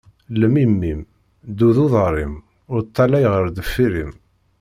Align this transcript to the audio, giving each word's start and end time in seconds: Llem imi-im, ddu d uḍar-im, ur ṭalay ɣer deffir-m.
Llem 0.31 0.55
imi-im, 0.63 1.01
ddu 1.49 1.69
d 1.75 1.77
uḍar-im, 1.85 2.33
ur 2.71 2.81
ṭalay 2.95 3.25
ɣer 3.33 3.45
deffir-m. 3.55 4.11